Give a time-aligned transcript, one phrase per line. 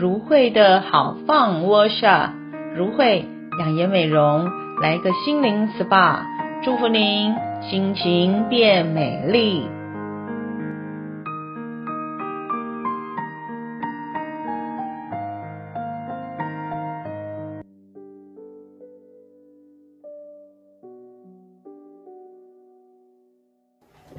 [0.00, 2.30] 如慧的好 Fun Workshop，
[2.74, 3.26] 如慧
[3.58, 4.50] 养颜美容，
[4.80, 6.22] 来个心灵 SPA，
[6.64, 9.68] 祝福您心情变美丽。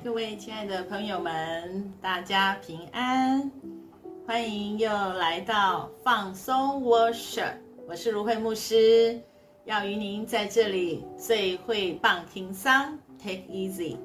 [0.04, 3.71] 各位亲爱的朋友们，大家平安。
[4.32, 7.52] 欢迎又来到放松 worship，
[7.86, 9.20] 我是如慧牧师，
[9.66, 13.98] 要与您在这里最会棒听桑 Take Easy。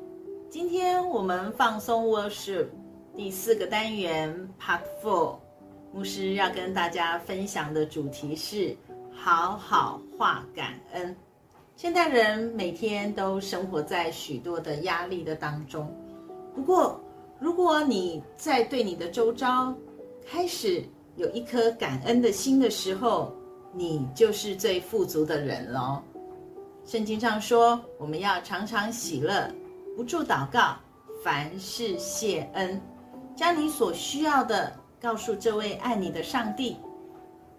[0.51, 2.67] 今天我们放松 worship
[3.17, 5.37] 第四个单元 Part Four，
[5.93, 8.77] 牧师要跟大家分享的主题是
[9.15, 11.15] 好好画感恩。
[11.77, 15.89] 现代人每天都生活在许多的压力的当中，
[16.53, 17.01] 不过
[17.39, 19.73] 如果你在对你的周遭，
[20.29, 23.33] 开始有一颗感恩的心的时候，
[23.73, 26.03] 你就是最富足的人喽。
[26.85, 29.49] 圣经上说，我们要常常喜乐，
[29.97, 30.75] 不住祷告，
[31.23, 32.81] 凡事谢恩，
[33.37, 36.77] 将你所需要的告诉这位爱你的上帝，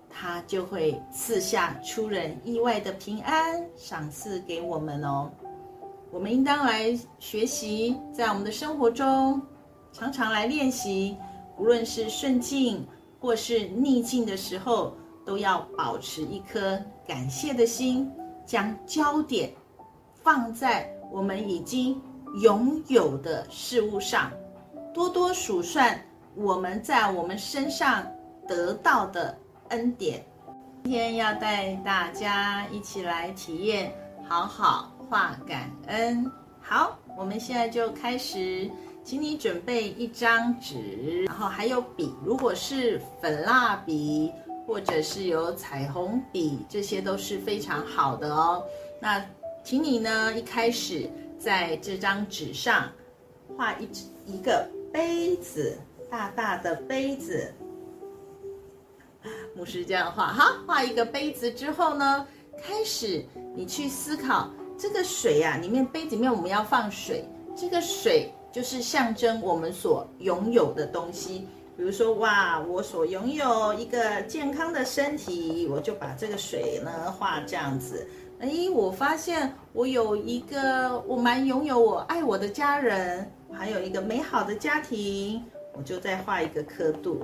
[0.10, 5.32] 他就会赐下出人意外的平安赏赐给我们哦。
[6.12, 9.42] 我们应当来学习，在我们的生活中
[9.94, 11.18] 常常来练习。
[11.58, 12.86] 无论是顺境
[13.20, 18.10] 或是逆境的时候，都要保持一颗感谢的心，
[18.46, 19.52] 将焦点
[20.24, 22.00] 放在我们已经
[22.42, 24.32] 拥有的事物上，
[24.94, 26.00] 多多数算
[26.36, 28.06] 我们在我们身上
[28.48, 29.38] 得到的
[29.70, 30.24] 恩典。
[30.84, 33.92] 今天要带大家一起来体验，
[34.28, 36.32] 好好画感恩。
[36.62, 38.70] 好，我们现在就开始。
[39.08, 42.14] 请你准备一张纸，然后还有笔。
[42.26, 44.34] 如果是粉蜡笔，
[44.66, 48.62] 或者是有彩虹笔，这些都是非常好的哦。
[49.00, 49.26] 那
[49.64, 51.10] 请你呢，一开始
[51.40, 52.92] 在这张纸上
[53.56, 55.78] 画一只一个杯子，
[56.12, 57.54] 大大的杯子。
[59.56, 62.28] 牧师这样画，哈，画一个杯子之后呢，
[62.62, 63.24] 开始
[63.56, 67.24] 你去思考这个水呀、啊，里面杯子里面我们要放水，
[67.56, 68.34] 这个水。
[68.52, 78.08] 就是象征我们所拥有的东西，比如说，哇，我所拥有一个健康的身体，我就把这个水呢画这样子。
[78.40, 85.44] 哎，我发现我有一个，我蛮拥有我爱我的家人，还有一个美好的家庭，
[85.74, 87.22] 我就再画一个刻度。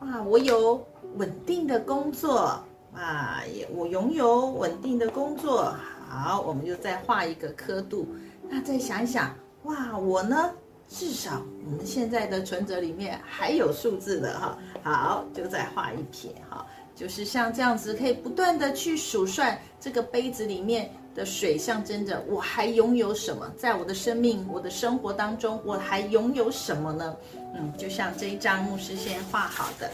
[0.00, 0.84] 哇，我有
[1.16, 2.60] 稳定的工作，
[2.94, 5.72] 啊，也我拥有稳定的工作，
[6.08, 8.08] 好，我们就再画一个刻度。
[8.48, 9.32] 那再想一想。
[9.64, 10.50] 哇，我呢，
[10.88, 14.58] 至少我们现在的存折里面还有数字的哈。
[14.82, 27.16] 好，就再画一撇哈，就是像这样子，可以不断的去数算这个杯子里面的水，象征着我还拥有什么，在我的生命、我的生活当中，我还拥有什么呢？
[27.54, 29.90] 嗯，就像这一张牧师先画好的，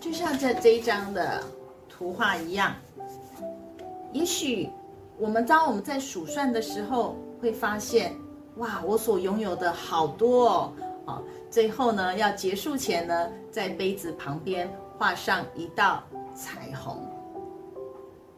[0.00, 1.42] 就像在这一张的
[1.88, 2.76] 图画一样。
[4.12, 4.70] 也许
[5.18, 8.14] 我们当我们在数算的时候，会发现。
[8.60, 10.72] 哇，我所拥有的好多哦！
[11.06, 16.02] 好，最后呢，要结束前呢，在杯子旁边画上一道
[16.34, 16.98] 彩虹，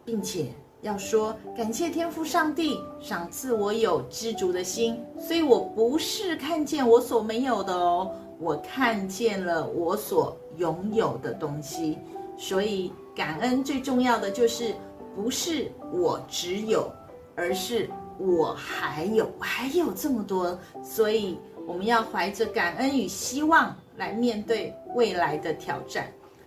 [0.04, 0.46] 并且
[0.80, 8.08] 要说感谢天父上帝赏赐我有知足的心，所以我不是看见我所没有的哦，
[8.38, 11.98] 我看见了我所拥有的东西。
[12.38, 14.72] 所以感恩最重要的就是
[15.16, 16.88] 不是我只有，
[17.34, 17.90] 而是。
[18.22, 26.06] 我还有，还有这么多，所以我们要怀着感恩与希望来面对未来的挑战，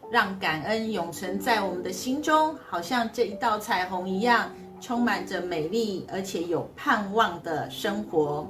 [0.09, 4.49] 让感恩永存在我们的心中，好像这一道彩虹一样，
[4.79, 8.47] 充满着美丽而且有盼望的生活。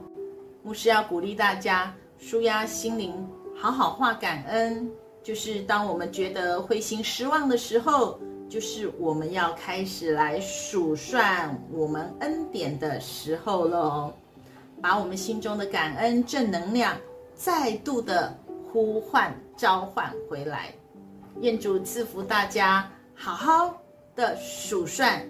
[0.62, 3.14] 牧师要鼓励大家，舒压心灵，
[3.60, 4.88] 好好画感恩，
[5.24, 8.20] 就是当我们觉得灰心失望的时候。
[8.48, 14.14] 就是我们要开始来数算我们恩典的时候喽，
[14.82, 16.96] 把我们心中的感恩正能量
[17.34, 18.38] 再度的
[18.72, 20.74] 呼唤召唤回来。
[21.42, 23.76] 愿主赐福大家，好好
[24.16, 25.22] 的数算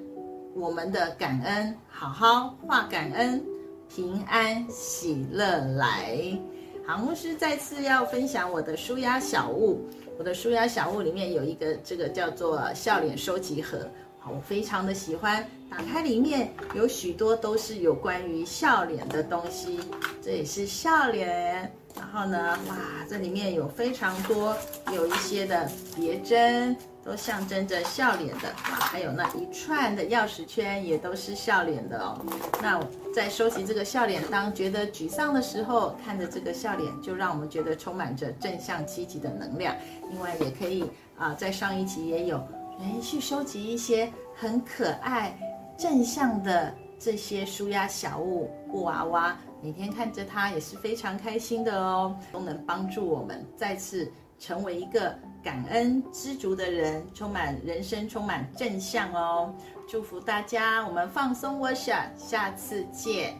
[0.53, 3.43] 我们的感恩，好好画感恩，
[3.89, 6.37] 平安喜乐来。
[6.87, 9.89] 好，牧师再次要分享我的舒压小物。
[10.19, 13.89] 我的舒压小物里面有一个，这个叫做笑脸收集盒，
[14.19, 15.43] 好，我非常的喜欢。
[15.75, 19.77] 打开里面有许多都是有关于笑脸的东西，
[20.23, 22.77] 这也是笑脸，然后呢，哇，
[23.09, 24.55] 这里面有非常多，
[24.93, 26.73] 有一些的别针，
[27.03, 28.47] 都象征着笑脸的。
[28.71, 32.25] 哇，还有那一串的钥匙圈，也都是笑脸的哦。
[32.61, 32.81] 那
[33.13, 39.75] 在收集这个笑脸，当觉得沮丧的时候，看着这个笑脸，就让我们觉得充满着正向积极的能量。
[40.09, 42.37] 另外，也可以啊，在上一集也有，
[42.79, 45.37] 哎，去收集一些很可爱、
[45.77, 49.37] 正向的这些舒压小物布娃娃。
[49.61, 59.55] 每天看着它也是非常开心的哦，都能帮助我们再次成为一个感恩知足的人，充满人生，充满正向哦。
[59.87, 63.35] 祝福大家，我们放松温莎下次见。